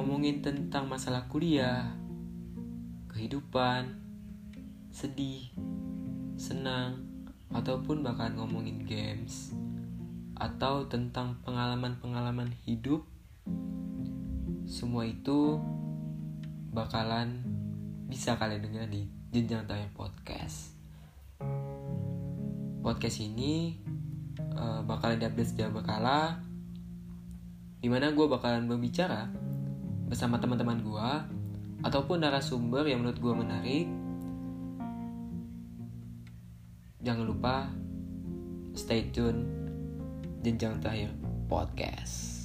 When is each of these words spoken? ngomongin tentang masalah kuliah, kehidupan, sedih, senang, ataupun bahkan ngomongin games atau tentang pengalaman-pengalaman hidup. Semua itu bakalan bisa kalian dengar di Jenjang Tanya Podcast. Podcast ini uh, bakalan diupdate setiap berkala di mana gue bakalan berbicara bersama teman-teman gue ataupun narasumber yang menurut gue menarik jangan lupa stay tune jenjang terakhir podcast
ngomongin 0.00 0.40
tentang 0.40 0.88
masalah 0.88 1.28
kuliah, 1.28 1.92
kehidupan, 3.12 4.00
sedih, 4.88 5.52
senang, 6.40 7.04
ataupun 7.52 8.00
bahkan 8.00 8.32
ngomongin 8.32 8.88
games 8.88 9.52
atau 10.40 10.88
tentang 10.88 11.36
pengalaman-pengalaman 11.44 12.48
hidup. 12.64 13.04
Semua 14.64 15.04
itu 15.04 15.60
bakalan 16.72 17.44
bisa 18.08 18.40
kalian 18.40 18.72
dengar 18.72 18.88
di 18.88 19.04
Jenjang 19.36 19.68
Tanya 19.68 19.92
Podcast. 19.92 20.80
Podcast 22.80 23.20
ini 23.20 23.76
uh, 24.56 24.80
bakalan 24.80 25.20
diupdate 25.20 25.44
setiap 25.44 25.76
berkala 25.76 26.40
di 27.84 27.92
mana 27.92 28.16
gue 28.16 28.24
bakalan 28.24 28.64
berbicara 28.64 29.49
bersama 30.10 30.42
teman-teman 30.42 30.82
gue 30.82 31.10
ataupun 31.86 32.26
narasumber 32.26 32.82
yang 32.82 33.06
menurut 33.06 33.22
gue 33.22 33.34
menarik 33.38 33.86
jangan 36.98 37.24
lupa 37.30 37.70
stay 38.74 39.06
tune 39.14 39.46
jenjang 40.42 40.82
terakhir 40.82 41.14
podcast 41.46 42.39